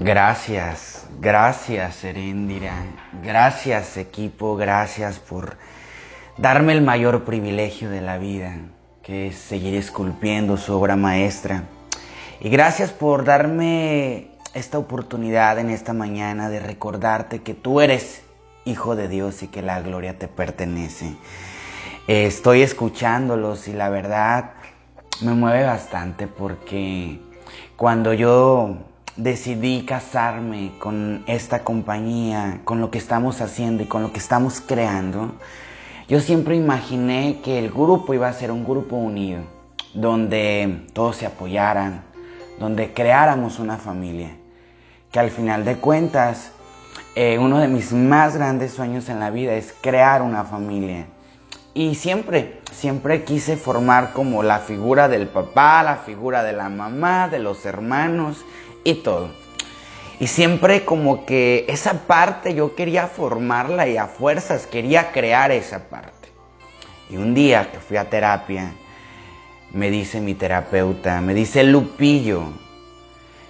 Gracias, 0.00 1.08
gracias 1.20 2.04
Erendira, 2.04 2.72
gracias 3.20 3.96
equipo, 3.96 4.54
gracias 4.54 5.18
por 5.18 5.56
darme 6.36 6.72
el 6.74 6.82
mayor 6.82 7.24
privilegio 7.24 7.90
de 7.90 8.00
la 8.00 8.16
vida, 8.16 8.58
que 9.02 9.26
es 9.26 9.34
seguir 9.36 9.74
esculpiendo 9.74 10.56
su 10.56 10.72
obra 10.72 10.94
maestra. 10.94 11.64
Y 12.38 12.48
gracias 12.48 12.92
por 12.92 13.24
darme 13.24 14.28
esta 14.54 14.78
oportunidad 14.78 15.58
en 15.58 15.68
esta 15.68 15.94
mañana 15.94 16.48
de 16.48 16.60
recordarte 16.60 17.42
que 17.42 17.54
tú 17.54 17.80
eres 17.80 18.22
hijo 18.64 18.94
de 18.94 19.08
Dios 19.08 19.42
y 19.42 19.48
que 19.48 19.62
la 19.62 19.80
gloria 19.80 20.16
te 20.16 20.28
pertenece. 20.28 21.16
estoy 22.06 22.62
escuchándolos 22.62 23.66
y 23.66 23.72
la 23.72 23.88
verdad 23.88 24.52
me 25.22 25.34
mueve 25.34 25.64
bastante 25.64 26.28
porque 26.28 27.18
cuando 27.76 28.14
yo 28.14 28.87
decidí 29.18 29.84
casarme 29.84 30.72
con 30.78 31.24
esta 31.26 31.64
compañía, 31.64 32.60
con 32.64 32.80
lo 32.80 32.90
que 32.90 32.98
estamos 32.98 33.40
haciendo 33.40 33.82
y 33.82 33.86
con 33.86 34.02
lo 34.02 34.12
que 34.12 34.20
estamos 34.20 34.60
creando, 34.60 35.34
yo 36.08 36.20
siempre 36.20 36.56
imaginé 36.56 37.40
que 37.42 37.58
el 37.58 37.70
grupo 37.70 38.14
iba 38.14 38.28
a 38.28 38.32
ser 38.32 38.52
un 38.52 38.64
grupo 38.64 38.96
unido, 38.96 39.40
donde 39.92 40.86
todos 40.92 41.16
se 41.16 41.26
apoyaran, 41.26 42.04
donde 42.60 42.94
creáramos 42.94 43.58
una 43.58 43.76
familia, 43.76 44.30
que 45.10 45.18
al 45.18 45.30
final 45.30 45.64
de 45.64 45.76
cuentas, 45.76 46.52
eh, 47.16 47.38
uno 47.38 47.58
de 47.58 47.66
mis 47.66 47.92
más 47.92 48.36
grandes 48.36 48.72
sueños 48.72 49.08
en 49.08 49.18
la 49.18 49.30
vida 49.30 49.54
es 49.54 49.74
crear 49.80 50.22
una 50.22 50.44
familia. 50.44 51.06
Y 51.74 51.96
siempre, 51.96 52.60
siempre 52.72 53.24
quise 53.24 53.56
formar 53.56 54.12
como 54.12 54.42
la 54.42 54.60
figura 54.60 55.08
del 55.08 55.28
papá, 55.28 55.82
la 55.82 55.96
figura 55.96 56.42
de 56.42 56.52
la 56.52 56.68
mamá, 56.68 57.28
de 57.28 57.40
los 57.40 57.66
hermanos 57.66 58.44
y 58.84 58.94
todo. 58.94 59.30
Y 60.20 60.26
siempre 60.26 60.84
como 60.84 61.24
que 61.26 61.64
esa 61.68 62.06
parte 62.06 62.54
yo 62.54 62.74
quería 62.74 63.06
formarla 63.06 63.86
y 63.86 63.96
a 63.96 64.06
fuerzas 64.06 64.66
quería 64.66 65.12
crear 65.12 65.52
esa 65.52 65.88
parte. 65.88 66.28
Y 67.08 67.16
un 67.16 67.34
día 67.34 67.70
que 67.70 67.78
fui 67.78 67.96
a 67.96 68.10
terapia, 68.10 68.72
me 69.72 69.90
dice 69.90 70.20
mi 70.20 70.34
terapeuta, 70.34 71.20
me 71.20 71.34
dice 71.34 71.62
Lupillo, 71.62 72.44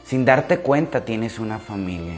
sin 0.04 0.24
darte 0.24 0.58
cuenta 0.58 1.04
tienes 1.04 1.38
una 1.38 1.58
familia. 1.58 2.16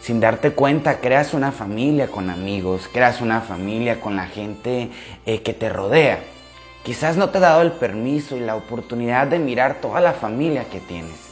Sin 0.00 0.20
darte 0.20 0.52
cuenta 0.52 1.00
creas 1.00 1.34
una 1.34 1.52
familia 1.52 2.06
con 2.08 2.30
amigos, 2.30 2.88
creas 2.92 3.20
una 3.20 3.40
familia 3.40 4.00
con 4.00 4.16
la 4.16 4.26
gente 4.26 4.90
eh, 5.26 5.42
que 5.42 5.52
te 5.52 5.68
rodea. 5.68 6.20
Quizás 6.84 7.16
no 7.16 7.30
te 7.30 7.38
ha 7.38 7.42
dado 7.42 7.62
el 7.62 7.72
permiso 7.72 8.36
y 8.36 8.40
la 8.40 8.56
oportunidad 8.56 9.26
de 9.26 9.38
mirar 9.38 9.80
toda 9.80 10.00
la 10.00 10.12
familia 10.12 10.64
que 10.64 10.80
tienes. 10.80 11.27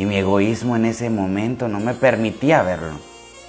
Y 0.00 0.06
mi 0.06 0.16
egoísmo 0.16 0.76
en 0.76 0.86
ese 0.86 1.10
momento 1.10 1.68
no 1.68 1.78
me 1.78 1.92
permitía 1.92 2.62
verlo. 2.62 2.94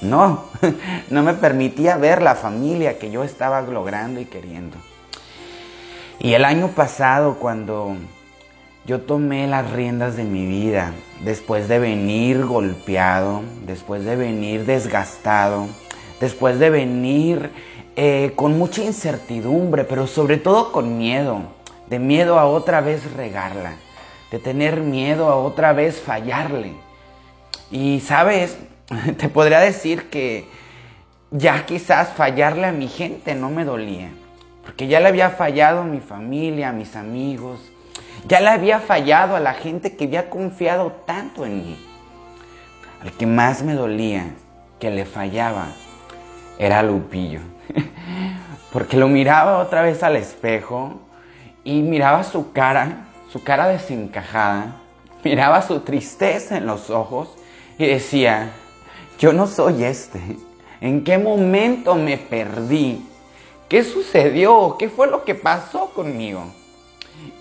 No, 0.02 0.48
no 1.10 1.24
me 1.24 1.34
permitía 1.34 1.96
ver 1.96 2.22
la 2.22 2.36
familia 2.36 3.00
que 3.00 3.10
yo 3.10 3.24
estaba 3.24 3.62
logrando 3.62 4.20
y 4.20 4.26
queriendo. 4.26 4.76
Y 6.20 6.34
el 6.34 6.44
año 6.44 6.68
pasado, 6.76 7.36
cuando 7.36 7.96
yo 8.86 9.00
tomé 9.00 9.48
las 9.48 9.72
riendas 9.72 10.18
de 10.18 10.26
mi 10.26 10.46
vida, 10.46 10.92
después 11.24 11.70
de 11.70 11.80
venir 11.80 12.46
golpeado, 12.46 13.44
después 13.66 14.04
de 14.04 14.18
venir 14.18 14.66
desgastado, 14.66 15.68
después 16.20 16.60
de 16.60 16.70
venir 16.70 17.50
eh, 17.96 18.34
con 18.36 18.58
mucha 18.58 18.84
incertidumbre, 18.84 19.86
pero 19.86 20.06
sobre 20.06 20.36
todo 20.36 20.74
con 20.74 20.98
miedo, 20.98 21.44
de 21.90 22.00
miedo 22.00 22.38
a 22.38 22.46
otra 22.46 22.82
vez 22.82 23.10
regarla 23.14 23.76
de 24.32 24.40
tener 24.40 24.80
miedo 24.80 25.28
a 25.28 25.36
otra 25.36 25.74
vez 25.74 26.00
fallarle. 26.00 26.74
Y 27.70 28.00
sabes, 28.00 28.58
te 29.18 29.30
podría 29.30 29.60
decir 29.60 30.10
que 30.10 30.48
ya 31.30 31.66
quizás 31.66 32.10
fallarle 32.14 32.68
a 32.68 32.72
mi 32.72 32.88
gente 32.88 33.36
no 33.36 33.50
me 33.50 33.66
dolía, 33.66 34.10
porque 34.66 34.88
ya 34.88 35.00
le 35.00 35.10
había 35.10 35.30
fallado 35.30 35.82
a 35.82 35.86
mi 35.86 36.00
familia, 36.00 36.70
a 36.70 36.74
mis 36.74 36.96
amigos, 36.96 37.60
ya 38.28 38.40
le 38.40 38.50
había 38.50 38.80
fallado 38.80 39.36
a 39.36 39.40
la 39.40 39.54
gente 39.54 39.96
que 39.96 40.06
había 40.06 40.30
confiado 40.30 40.92
tanto 41.06 41.46
en 41.46 41.58
mí. 41.58 41.78
Al 43.02 43.12
que 43.14 43.26
más 43.26 43.64
me 43.64 43.74
dolía 43.74 44.28
que 44.80 44.92
le 44.92 45.06
fallaba 45.06 45.68
era 46.58 46.84
Lupillo, 46.84 47.42
porque 48.72 48.96
lo 48.96 49.08
miraba 49.08 49.58
otra 49.58 49.82
vez 49.82 50.04
al 50.04 50.16
espejo 50.16 51.02
y 51.64 51.82
miraba 51.82 52.24
su 52.24 52.52
cara 52.52 53.08
su 53.32 53.44
cara 53.44 53.68
desencajada, 53.68 54.76
miraba 55.24 55.62
su 55.62 55.80
tristeza 55.82 56.58
en 56.58 56.66
los 56.66 56.90
ojos 56.90 57.30
y 57.78 57.86
decía, 57.86 58.52
yo 59.20 59.32
no 59.34 59.48
soy 59.48 59.84
este. 59.84 60.20
¿En 60.82 61.04
qué 61.04 61.18
momento 61.18 61.96
me 61.96 62.18
perdí? 62.18 63.06
¿Qué 63.70 63.84
sucedió? 63.84 64.76
¿Qué 64.78 64.90
fue 64.90 65.08
lo 65.08 65.24
que 65.24 65.36
pasó 65.36 65.92
conmigo? 65.92 66.44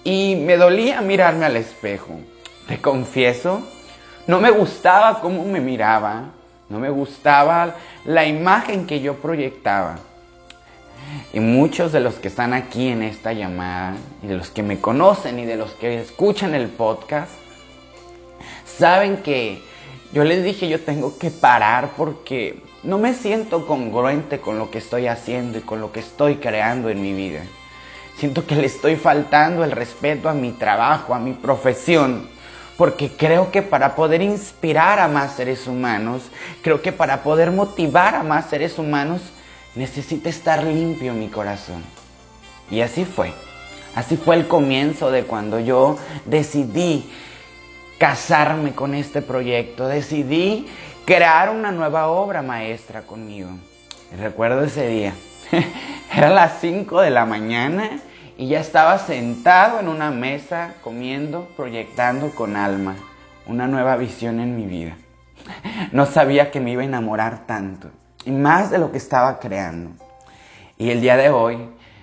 Y 0.05 0.37
me 0.37 0.57
dolía 0.57 1.01
mirarme 1.01 1.47
al 1.47 1.57
espejo. 1.57 2.21
Te 2.69 2.81
confieso, 2.81 3.63
no 4.27 4.39
me 4.39 4.51
gustaba 4.51 5.21
cómo 5.21 5.45
me 5.45 5.61
miraba, 5.61 6.27
no 6.69 6.79
me 6.79 6.91
gustaba 6.91 7.75
la 8.05 8.27
imagen 8.27 8.87
que 8.87 9.01
yo 9.01 9.15
proyectaba. 9.15 9.99
Y 11.33 11.41
muchos 11.41 11.93
de 11.93 12.01
los 12.01 12.15
que 12.15 12.29
están 12.29 12.53
aquí 12.53 12.89
en 12.89 13.03
esta 13.03 13.33
llamada, 13.33 13.95
y 14.23 14.27
de 14.27 14.37
los 14.37 14.51
que 14.51 14.63
me 14.63 14.81
conocen 14.81 15.39
y 15.39 15.47
de 15.47 15.57
los 15.57 15.73
que 15.73 16.01
escuchan 16.01 16.55
el 16.55 16.69
podcast, 16.69 17.31
saben 18.67 19.19
que 19.19 19.63
yo 20.13 20.25
les 20.25 20.43
dije 20.43 20.69
yo 20.69 20.81
tengo 20.81 21.19
que 21.19 21.31
parar 21.31 21.91
porque 21.97 22.63
no 22.83 22.99
me 22.99 23.15
siento 23.15 23.67
congruente 23.67 24.41
con 24.41 24.59
lo 24.59 24.71
que 24.71 24.79
estoy 24.79 25.07
haciendo 25.07 25.59
y 25.59 25.61
con 25.61 25.81
lo 25.81 25.93
que 25.93 26.01
estoy 26.01 26.37
creando 26.37 26.89
en 26.89 27.01
mi 27.01 27.13
vida. 27.13 27.43
Siento 28.17 28.47
que 28.47 28.57
le 28.57 28.67
estoy 28.67 28.97
faltando 28.97 29.65
el 29.65 29.71
respeto 29.71 30.29
a 30.29 30.35
mi 30.35 30.53
trabajo, 30.53 31.15
a 31.15 31.19
mi 31.19 31.33
profesión, 31.33 32.29
porque 32.77 33.11
creo 33.11 33.51
que 33.51 33.63
para 33.63 33.95
poder 33.95 34.23
inspirar 34.23 34.99
a 34.99 35.09
más 35.09 35.37
seres 35.37 35.67
humanos, 35.67 36.23
creo 36.63 36.83
que 36.83 36.93
para 36.93 37.23
poder 37.23 37.51
motivar 37.51 38.15
a 38.15 38.23
más 38.23 38.51
seres 38.51 38.79
humanos, 38.79 39.21
necesita 39.75 40.29
estar 40.29 40.65
limpio 40.65 41.13
mi 41.13 41.29
corazón. 41.29 41.83
Y 42.71 42.81
así 42.81 43.05
fue. 43.05 43.33
Así 43.95 44.17
fue 44.17 44.37
el 44.37 44.47
comienzo 44.47 45.11
de 45.11 45.25
cuando 45.25 45.59
yo 45.59 45.99
decidí 46.25 47.11
casarme 47.99 48.73
con 48.73 48.95
este 48.95 49.21
proyecto, 49.21 49.89
decidí 49.89 50.69
crear 51.05 51.51
una 51.51 51.73
nueva 51.73 52.09
obra 52.09 52.41
maestra 52.41 53.03
conmigo. 53.03 53.51
recuerdo 54.17 54.65
ese 54.65 54.87
día, 54.87 55.13
era 56.15 56.31
las 56.31 56.61
5 56.61 57.01
de 57.01 57.11
la 57.11 57.27
mañana 57.27 58.01
y 58.39 58.47
ya 58.49 58.61
estaba 58.61 58.99
sentado 58.99 59.81
en 59.81 59.89
una 59.89 60.11
mesa 60.11 60.75
comiendo, 60.83 61.49
proyectando 61.57 62.31
con 62.31 62.57
alma 62.57 62.97
una 63.47 63.67
nueva 63.67 63.97
visión 63.97 64.41
en 64.41 64.57
mi 64.57 64.67
vida. 64.67 64.97
No 65.93 66.07
sabía 66.07 66.51
que 66.51 66.61
me 66.61 66.71
iba 66.71 66.83
a 66.83 66.85
enamorar 66.85 67.47
tanto 67.47 67.91
más 68.27 68.71
de 68.71 68.79
lo 68.79 68.93
que 68.93 68.99
estaba 68.99 69.39
creando. 69.39 69.91
Y 70.77 70.91
el 70.91 71.01
día 71.01 71.17
de 71.17 71.31
hoy, 71.31 71.59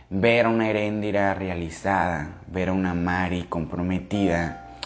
ver 0.09 0.45
a 0.45 0.49
una 0.49 0.69
Heréndira 0.69 1.33
realizada, 1.33 2.29
ver 2.47 2.69
a 2.69 2.73
una 2.73 2.93
Mari 2.93 3.43
comprometida, 3.43 4.77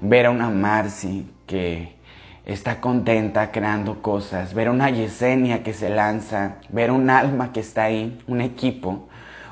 ver 0.00 0.26
a 0.26 0.30
una 0.30 0.50
Marcy 0.50 1.30
que 1.46 1.94
está 2.44 2.80
contenta 2.80 3.50
creando 3.50 4.02
cosas, 4.02 4.52
ver 4.54 4.68
a 4.68 4.72
una 4.72 4.90
Yesenia 4.90 5.62
que 5.62 5.72
se 5.72 5.88
lanza, 5.88 6.56
ver 6.68 6.90
un 6.90 7.08
alma 7.08 7.52
que 7.52 7.60
está 7.60 7.84
ahí, 7.84 8.20
un 8.26 8.40
equipo, 8.40 9.08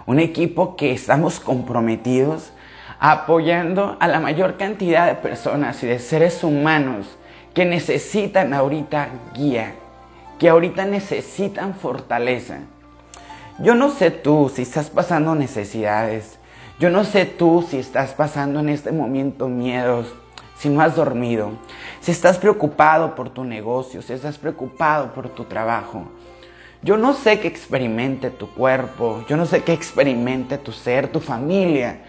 un 0.06 0.18
equipo 0.18 0.76
que 0.76 0.92
estamos 0.92 1.40
comprometidos 1.40 2.52
apoyando 2.98 3.96
a 3.98 4.06
la 4.08 4.20
mayor 4.20 4.56
cantidad 4.56 5.06
de 5.06 5.14
personas 5.16 5.82
y 5.82 5.86
de 5.86 5.98
seres 5.98 6.44
humanos 6.44 7.18
que 7.52 7.64
necesitan 7.64 8.54
ahorita 8.54 9.08
guía, 9.34 9.74
que 10.42 10.48
ahorita 10.48 10.86
necesitan 10.86 11.72
fortaleza. 11.72 12.62
Yo 13.60 13.76
no 13.76 13.90
sé 13.90 14.10
tú 14.10 14.50
si 14.52 14.62
estás 14.62 14.90
pasando 14.90 15.36
necesidades. 15.36 16.36
Yo 16.80 16.90
no 16.90 17.04
sé 17.04 17.26
tú 17.26 17.64
si 17.70 17.76
estás 17.76 18.10
pasando 18.10 18.58
en 18.58 18.68
este 18.68 18.90
momento 18.90 19.46
miedos, 19.46 20.12
si 20.58 20.68
no 20.68 20.80
has 20.80 20.96
dormido, 20.96 21.52
si 22.00 22.10
estás 22.10 22.38
preocupado 22.38 23.14
por 23.14 23.30
tu 23.30 23.44
negocio, 23.44 24.02
si 24.02 24.14
estás 24.14 24.36
preocupado 24.36 25.14
por 25.14 25.28
tu 25.28 25.44
trabajo. 25.44 26.08
Yo 26.82 26.96
no 26.96 27.14
sé 27.14 27.38
qué 27.38 27.46
experimente 27.46 28.30
tu 28.30 28.52
cuerpo, 28.52 29.24
yo 29.28 29.36
no 29.36 29.46
sé 29.46 29.62
qué 29.62 29.72
experimente 29.72 30.58
tu 30.58 30.72
ser, 30.72 31.06
tu 31.06 31.20
familia. 31.20 32.00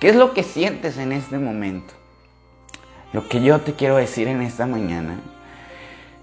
¿Qué 0.00 0.08
es 0.08 0.16
lo 0.16 0.34
que 0.34 0.42
sientes 0.42 0.98
en 0.98 1.12
este 1.12 1.38
momento? 1.38 1.94
Lo 3.12 3.28
que 3.28 3.40
yo 3.40 3.60
te 3.60 3.74
quiero 3.74 3.94
decir 3.94 4.26
en 4.26 4.42
esta 4.42 4.66
mañana 4.66 5.20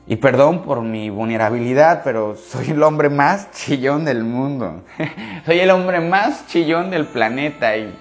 y 0.05 0.17
perdón 0.17 0.63
por 0.63 0.81
mi 0.81 1.09
vulnerabilidad, 1.09 2.01
pero 2.03 2.35
soy 2.35 2.71
el 2.71 2.83
hombre 2.83 3.09
más 3.09 3.51
chillón 3.51 4.03
del 4.03 4.23
mundo. 4.23 4.83
soy 5.45 5.59
el 5.59 5.71
hombre 5.71 6.01
más 6.01 6.45
chillón 6.47 6.91
del 6.91 7.05
planeta. 7.05 7.77
Y, 7.77 7.95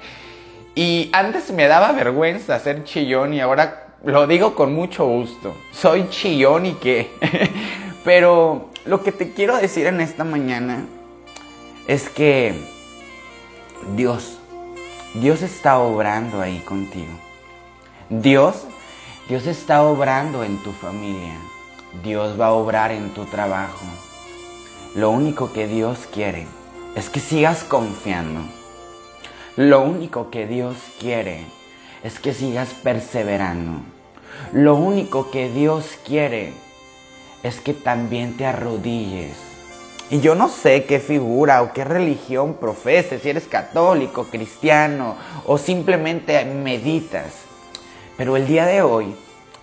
y 0.75 1.11
antes 1.13 1.53
me 1.53 1.69
daba 1.69 1.93
vergüenza 1.93 2.59
ser 2.59 2.83
chillón 2.85 3.35
y 3.35 3.41
ahora 3.41 3.95
lo 4.05 4.27
digo 4.27 4.55
con 4.57 4.75
mucho 4.75 5.07
gusto. 5.07 5.55
Soy 5.71 6.09
chillón 6.09 6.67
y 6.67 6.73
qué. 6.75 7.11
Pero 8.05 8.71
lo 8.85 9.05
que 9.05 9.13
te 9.13 9.33
quiero 9.33 9.57
decir 9.57 9.87
en 9.87 10.01
esta 10.01 10.25
mañana 10.25 10.85
es 11.87 12.09
que 12.09 12.53
Dios, 13.97 14.39
Dios 15.15 15.43
está 15.43 15.79
obrando 15.79 16.41
ahí 16.41 16.59
contigo. 16.67 17.13
Dios, 18.11 18.67
Dios 19.29 19.47
está 19.47 19.85
obrando 19.85 20.43
en 20.43 20.61
tu 20.65 20.73
familia. 20.73 21.39
Dios 22.03 22.41
va 22.41 22.47
a 22.47 22.53
obrar 22.53 22.91
en 22.91 23.11
tu 23.11 23.27
trabajo. 23.27 23.85
Lo 24.95 25.11
único 25.11 25.53
que 25.53 25.67
Dios 25.67 25.99
quiere 26.13 26.47
es 26.95 27.11
que 27.11 27.21
sigas 27.21 27.65
confiando. 27.65 28.41
Lo 29.57 29.83
único 29.83 30.31
que 30.31 30.47
Dios 30.47 30.77
quiere 30.99 31.45
es 32.03 32.19
que 32.19 32.33
sigas 32.33 32.71
perseverando. 32.83 33.81
Lo 34.53 34.75
único 34.75 35.31
que 35.31 35.51
Dios 35.51 35.85
quiere 36.07 36.55
es 37.43 37.61
que 37.61 37.75
también 37.75 38.39
te 38.39 38.47
arrodilles. 38.47 39.37
Y 40.11 40.21
yo 40.21 40.35
no 40.35 40.49
sé 40.49 40.85
qué 40.85 40.99
figura 40.99 41.63
o 41.63 41.73
qué 41.73 41.85
religión 41.85 42.55
profeses, 42.55 43.23
si 43.23 43.31
eres 43.31 43.47
católico, 43.47 44.25
cristiano 44.25 45.17
o 45.47 45.59
simplemente 45.59 46.45
meditas. 46.45 47.33
Pero 48.17 48.37
el 48.37 48.47
día 48.47 48.67
de 48.67 48.83
hoy, 48.83 49.15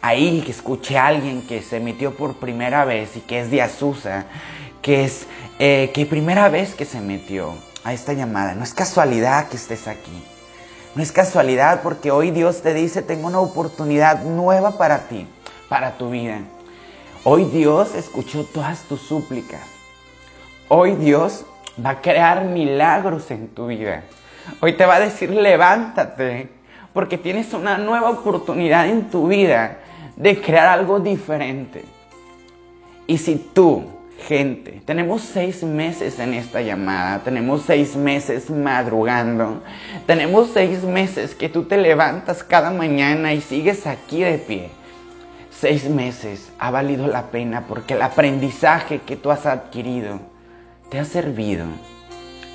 ahí 0.02 0.42
que 0.42 0.52
escuché 0.52 0.98
a 0.98 1.08
alguien 1.08 1.42
que 1.42 1.62
se 1.62 1.80
metió 1.80 2.16
por 2.16 2.36
primera 2.36 2.86
vez 2.86 3.16
y 3.18 3.22
que 3.22 3.42
es 3.42 3.52
de 3.52 3.62
Azusa, 3.62 4.26
que 4.82 5.04
es 5.04 5.28
eh, 5.60 5.92
que 5.94 6.06
primera 6.06 6.50
vez 6.50 6.74
que 6.74 6.86
se 6.86 7.02
metió 7.02 7.54
a 7.84 7.94
esta 7.94 8.14
llamada, 8.14 8.56
no 8.56 8.64
es 8.64 8.74
casualidad 8.74 9.50
que 9.50 9.58
estés 9.58 9.88
aquí. 9.88 10.24
No 10.96 11.04
es 11.04 11.12
casualidad 11.12 11.82
porque 11.84 12.12
hoy 12.12 12.32
Dios 12.32 12.62
te 12.62 12.74
dice, 12.74 13.02
tengo 13.02 13.28
una 13.28 13.40
oportunidad 13.40 14.24
nueva 14.24 14.78
para 14.78 15.08
ti, 15.08 15.28
para 15.70 15.98
tu 15.98 16.10
vida. 16.10 16.40
Hoy 17.24 17.46
Dios 17.46 17.94
escuchó 17.96 18.44
todas 18.46 18.84
tus 18.84 19.02
súplicas. 19.02 19.62
Hoy 20.68 20.96
Dios 20.96 21.46
va 21.84 21.92
a 21.92 22.02
crear 22.02 22.46
milagros 22.46 23.30
en 23.32 23.50
tu 23.50 23.68
vida. 23.68 24.04
Hoy 24.62 24.74
te 24.74 24.86
va 24.86 24.96
a 24.96 25.00
decir, 25.00 25.30
levántate, 25.30 26.50
porque 26.94 27.18
tienes 27.18 27.54
una 27.54 27.78
nueva 27.78 28.10
oportunidad 28.10 28.88
en 28.88 29.10
tu 29.10 29.28
vida 29.28 29.78
de 30.20 30.40
crear 30.40 30.68
algo 30.68 31.00
diferente. 31.00 31.84
Y 33.08 33.18
si 33.18 33.36
tú 33.36 33.84
gente. 34.28 34.82
Tenemos 34.86 35.22
seis 35.22 35.64
meses 35.64 36.20
en 36.20 36.34
esta 36.34 36.62
llamada, 36.62 37.24
tenemos 37.24 37.64
seis 37.66 37.96
meses 37.96 38.50
madrugando, 38.50 39.62
tenemos 40.06 40.50
seis 40.54 40.84
meses 40.84 41.36
que 41.36 41.50
tú 41.50 41.64
te 41.64 41.78
levantas 41.78 42.44
cada 42.44 42.72
mañana 42.72 43.34
y 43.34 43.42
sigues 43.42 43.88
aquí 43.88 44.22
de 44.24 44.38
pie. 44.38 44.70
Seis 45.52 45.90
meses 45.90 46.52
ha 46.60 46.72
valido 46.72 47.08
la 47.08 47.32
pena 47.32 47.66
porque 47.68 47.94
el 47.94 48.02
aprendizaje 48.02 49.00
que 49.00 49.18
tú 49.18 49.32
has 49.32 49.46
adquirido 49.46 50.20
te 50.90 51.00
ha 51.00 51.06
servido. 51.06 51.66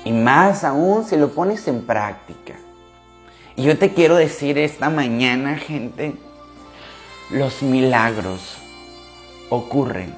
Y 0.03 0.11
más 0.11 0.63
aún 0.63 1.03
si 1.03 1.17
lo 1.17 1.29
pones 1.31 1.67
en 1.67 1.85
práctica. 1.85 2.53
Y 3.55 3.63
yo 3.63 3.77
te 3.77 3.93
quiero 3.93 4.15
decir 4.15 4.57
esta 4.57 4.89
mañana, 4.89 5.57
gente, 5.57 6.15
los 7.31 7.63
milagros 7.63 8.57
ocurren 9.49 10.13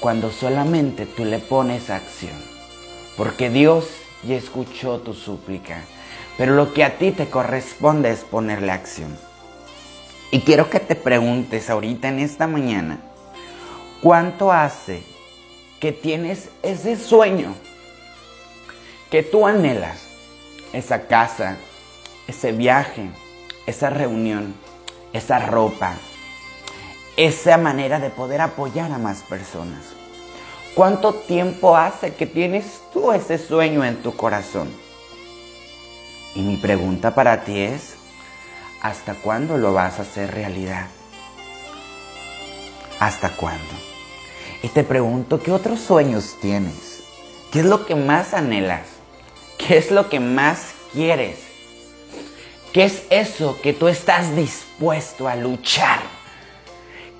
cuando 0.00 0.32
solamente 0.32 1.06
tú 1.06 1.24
le 1.24 1.38
pones 1.38 1.90
acción. 1.90 2.34
Porque 3.16 3.50
Dios 3.50 3.86
ya 4.24 4.34
escuchó 4.34 4.98
tu 4.98 5.14
súplica, 5.14 5.84
pero 6.36 6.56
lo 6.56 6.74
que 6.74 6.82
a 6.82 6.98
ti 6.98 7.12
te 7.12 7.30
corresponde 7.30 8.10
es 8.10 8.20
ponerle 8.20 8.72
acción. 8.72 9.16
Y 10.32 10.40
quiero 10.40 10.68
que 10.68 10.80
te 10.80 10.96
preguntes 10.96 11.70
ahorita 11.70 12.08
en 12.08 12.18
esta 12.18 12.48
mañana, 12.48 12.98
¿cuánto 14.02 14.50
hace 14.50 15.04
que 15.78 15.92
tienes 15.92 16.48
ese 16.64 16.96
sueño 16.96 17.54
que 19.10 19.22
tú 19.22 19.46
anhelas? 19.46 20.02
Esa 20.72 21.06
casa, 21.06 21.56
ese 22.26 22.50
viaje, 22.50 23.08
esa 23.66 23.90
reunión, 23.90 24.54
esa 25.12 25.38
ropa, 25.38 25.94
esa 27.16 27.56
manera 27.58 28.00
de 28.00 28.10
poder 28.10 28.40
apoyar 28.40 28.92
a 28.92 28.98
más 28.98 29.22
personas. 29.22 29.84
¿Cuánto 30.74 31.14
tiempo 31.14 31.76
hace 31.76 32.14
que 32.14 32.26
tienes 32.26 32.80
tú 32.92 33.12
ese 33.12 33.38
sueño 33.38 33.84
en 33.84 34.02
tu 34.02 34.16
corazón? 34.16 34.68
Y 36.34 36.42
mi 36.42 36.56
pregunta 36.56 37.14
para 37.14 37.44
ti 37.44 37.60
es, 37.60 37.94
¿hasta 38.82 39.14
cuándo 39.14 39.56
lo 39.56 39.72
vas 39.72 40.00
a 40.00 40.02
hacer 40.02 40.34
realidad? 40.34 40.88
¿Hasta 42.98 43.30
cuándo? 43.30 43.74
Y 44.62 44.68
te 44.68 44.82
pregunto, 44.82 45.40
¿qué 45.40 45.52
otros 45.52 45.78
sueños 45.78 46.36
tienes? 46.40 47.04
¿Qué 47.52 47.60
es 47.60 47.66
lo 47.66 47.86
que 47.86 47.94
más 47.94 48.34
anhelas? 48.34 48.86
¿Qué 49.58 49.78
es 49.78 49.92
lo 49.92 50.08
que 50.08 50.18
más 50.18 50.72
quieres? 50.92 51.38
¿Qué 52.72 52.84
es 52.84 53.04
eso 53.10 53.60
que 53.62 53.72
tú 53.72 53.86
estás 53.86 54.34
dispuesto 54.34 55.28
a 55.28 55.36
luchar? 55.36 56.13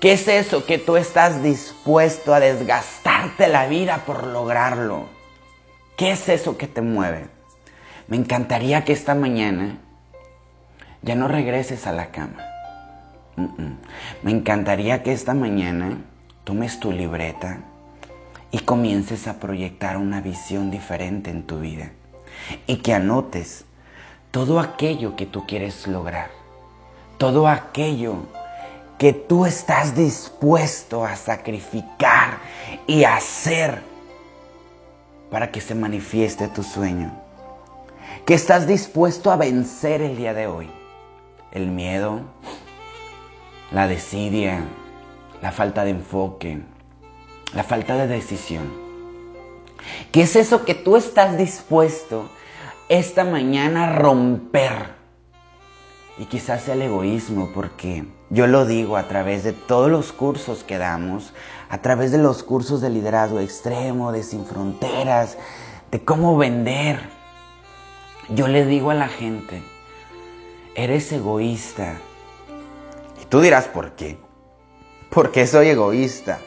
¿Qué 0.05 0.11
es 0.11 0.27
eso 0.27 0.67
que 0.67 0.77
tú 0.77 0.97
estás 0.97 1.41
dispuesto 1.41 2.35
a 2.35 2.39
desgastarte 2.39 3.47
la 3.47 3.65
vida 3.65 4.03
por 4.05 4.27
lograrlo? 4.27 5.07
¿Qué 5.97 6.11
es 6.11 6.29
eso 6.29 6.59
que 6.59 6.67
te 6.67 6.81
mueve? 6.81 7.25
Me 8.07 8.15
encantaría 8.15 8.85
que 8.85 8.93
esta 8.93 9.15
mañana 9.15 9.79
ya 11.01 11.15
no 11.15 11.27
regreses 11.27 11.87
a 11.87 11.91
la 11.91 12.11
cama. 12.11 12.37
Me 14.21 14.29
encantaría 14.29 15.01
que 15.01 15.11
esta 15.11 15.33
mañana 15.33 15.97
tomes 16.43 16.79
tu 16.79 16.91
libreta 16.91 17.61
y 18.51 18.59
comiences 18.59 19.27
a 19.27 19.39
proyectar 19.39 19.97
una 19.97 20.21
visión 20.21 20.69
diferente 20.69 21.31
en 21.31 21.47
tu 21.47 21.61
vida 21.61 21.89
y 22.67 22.75
que 22.75 22.93
anotes 22.93 23.65
todo 24.29 24.59
aquello 24.59 25.15
que 25.15 25.25
tú 25.25 25.47
quieres 25.47 25.87
lograr, 25.87 26.29
todo 27.17 27.47
aquello 27.47 28.27
que 28.97 29.13
tú 29.13 29.45
estás 29.45 29.95
dispuesto 29.95 31.05
a 31.05 31.15
sacrificar 31.15 32.39
y 32.87 33.03
hacer 33.03 33.81
para 35.29 35.51
que 35.51 35.61
se 35.61 35.75
manifieste 35.75 36.47
tu 36.47 36.63
sueño. 36.63 37.11
Que 38.25 38.33
estás 38.33 38.67
dispuesto 38.67 39.31
a 39.31 39.35
vencer 39.35 40.01
el 40.01 40.15
día 40.15 40.33
de 40.33 40.47
hoy. 40.47 40.69
El 41.51 41.67
miedo, 41.67 42.21
la 43.71 43.87
desidia, 43.87 44.63
la 45.41 45.51
falta 45.51 45.83
de 45.83 45.91
enfoque, 45.91 46.61
la 47.53 47.63
falta 47.63 47.95
de 47.97 48.07
decisión. 48.07 48.85
¿Qué 50.11 50.23
es 50.23 50.35
eso 50.35 50.65
que 50.65 50.73
tú 50.73 50.95
estás 50.95 51.37
dispuesto 51.37 52.29
esta 52.89 53.23
mañana 53.23 53.85
a 53.85 53.95
romper? 53.97 55.04
Y 56.17 56.25
quizás 56.25 56.67
el 56.69 56.81
egoísmo, 56.81 57.51
porque 57.53 58.05
yo 58.29 58.47
lo 58.47 58.65
digo 58.65 58.95
a 58.95 59.07
través 59.07 59.43
de 59.43 59.51
todos 59.51 59.91
los 59.91 60.13
cursos 60.13 60.63
que 60.63 60.77
damos, 60.77 61.33
a 61.69 61.81
través 61.81 62.11
de 62.11 62.17
los 62.17 62.43
cursos 62.43 62.79
de 62.79 62.89
liderazgo 62.89 63.39
extremo, 63.39 64.11
de 64.11 64.23
sin 64.23 64.45
fronteras, 64.45 65.37
de 65.91 66.03
cómo 66.03 66.37
vender. 66.37 66.99
Yo 68.29 68.47
le 68.47 68.65
digo 68.65 68.91
a 68.91 68.95
la 68.95 69.09
gente, 69.09 69.61
eres 70.75 71.11
egoísta. 71.11 71.97
Y 73.21 73.25
tú 73.25 73.41
dirás, 73.41 73.67
¿por 73.67 73.91
qué? 73.91 74.17
¿Por 75.09 75.31
qué 75.31 75.47
soy 75.47 75.67
egoísta? 75.67 76.39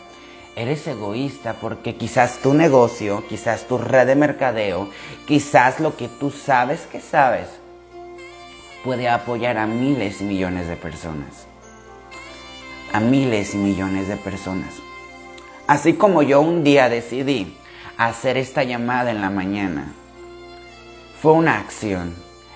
Eres 0.56 0.86
egoísta 0.86 1.54
porque 1.60 1.96
quizás 1.96 2.38
tu 2.38 2.52
negocio, 2.52 3.22
quizás 3.28 3.68
tu 3.68 3.78
red 3.78 4.06
de 4.06 4.16
mercadeo, 4.16 4.88
quizás 5.26 5.78
lo 5.78 5.96
que 5.96 6.08
tú 6.08 6.30
sabes 6.30 6.86
que 6.90 7.00
sabes, 7.00 7.48
puede 8.84 9.08
apoyar 9.08 9.58
a 9.58 9.66
miles 9.66 10.20
y 10.20 10.24
millones 10.24 10.68
de 10.68 10.76
personas. 10.76 11.46
A 12.92 13.00
miles 13.00 13.54
y 13.54 13.58
millones 13.58 14.08
de 14.08 14.16
personas. 14.16 14.74
Así 15.66 15.94
como 15.94 16.22
yo 16.22 16.40
un 16.40 16.64
día 16.64 16.88
decidí 16.88 17.56
hacer 17.96 18.36
esta 18.36 18.62
llamada 18.62 19.10
en 19.10 19.20
la 19.20 19.30
mañana, 19.30 19.92
fue 21.20 21.32
una 21.32 21.58
acción. 21.58 22.14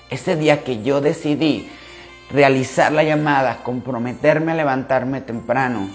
Ese 0.09 0.35
día 0.35 0.63
que 0.63 0.81
yo 0.81 1.01
decidí 1.01 1.69
realizar 2.31 2.91
la 2.91 3.03
llamada, 3.03 3.63
comprometerme 3.63 4.53
a 4.53 4.55
levantarme 4.55 5.21
temprano, 5.21 5.89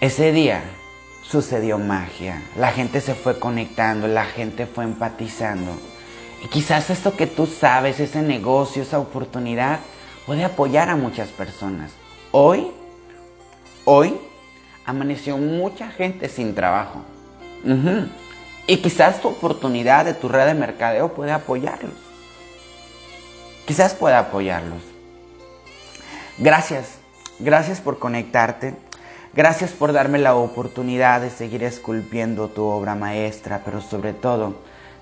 ese 0.00 0.32
día 0.32 0.62
sucedió 1.22 1.78
magia. 1.78 2.42
La 2.58 2.72
gente 2.72 3.00
se 3.00 3.14
fue 3.14 3.38
conectando, 3.38 4.06
la 4.06 4.24
gente 4.26 4.66
fue 4.66 4.84
empatizando. 4.84 5.72
Y 6.42 6.48
quizás 6.48 6.90
esto 6.90 7.16
que 7.16 7.26
tú 7.26 7.46
sabes, 7.46 8.00
ese 8.00 8.22
negocio, 8.22 8.82
esa 8.82 8.98
oportunidad, 8.98 9.80
puede 10.26 10.44
apoyar 10.44 10.88
a 10.90 10.96
muchas 10.96 11.28
personas. 11.28 11.92
Hoy, 12.32 12.70
hoy, 13.84 14.18
amaneció 14.84 15.38
mucha 15.38 15.88
gente 15.88 16.28
sin 16.28 16.54
trabajo. 16.54 17.02
Y 18.66 18.76
quizás 18.78 19.20
tu 19.20 19.28
oportunidad 19.28 20.04
de 20.04 20.14
tu 20.14 20.28
red 20.28 20.46
de 20.46 20.54
mercadeo 20.54 21.12
puede 21.12 21.32
apoyarlos. 21.32 21.94
Quizás 23.66 23.94
pueda 23.94 24.20
apoyarlos. 24.20 24.82
Gracias, 26.38 26.98
gracias 27.38 27.80
por 27.80 27.98
conectarte. 27.98 28.74
Gracias 29.34 29.72
por 29.72 29.92
darme 29.92 30.18
la 30.18 30.34
oportunidad 30.34 31.20
de 31.20 31.30
seguir 31.30 31.62
esculpiendo 31.62 32.48
tu 32.48 32.64
obra 32.64 32.94
maestra, 32.94 33.62
pero 33.64 33.82
sobre 33.82 34.12
todo 34.12 34.54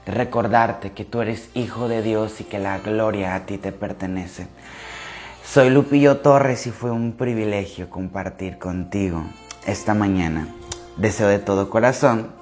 recordarte 0.06 0.92
que 0.92 1.04
tú 1.04 1.20
eres 1.20 1.48
hijo 1.54 1.88
de 1.88 2.02
Dios 2.02 2.40
y 2.40 2.44
que 2.44 2.58
la 2.58 2.78
gloria 2.78 3.34
a 3.34 3.46
ti 3.46 3.58
te 3.58 3.72
pertenece. 3.72 4.46
Soy 5.44 5.70
Lupillo 5.70 6.18
Torres 6.18 6.66
y 6.66 6.70
fue 6.70 6.90
un 6.90 7.12
privilegio 7.12 7.90
compartir 7.90 8.58
contigo 8.58 9.22
esta 9.66 9.94
mañana. 9.94 10.48
Deseo 10.96 11.28
de 11.28 11.38
todo 11.38 11.70
corazón 11.70 12.32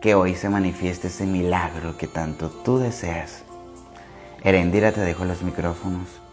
que 0.00 0.14
hoy 0.14 0.34
se 0.34 0.48
manifieste 0.48 1.08
ese 1.08 1.26
milagro 1.26 1.96
que 1.96 2.06
tanto 2.06 2.50
tú 2.50 2.78
deseas. 2.78 3.44
Herendira, 4.42 4.92
te 4.92 5.00
dejo 5.00 5.24
los 5.24 5.42
micrófonos. 5.42 6.27